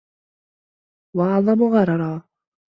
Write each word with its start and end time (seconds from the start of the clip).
وَأَعْظَمُ 1.15 1.63
غَرَرًا 1.63 2.23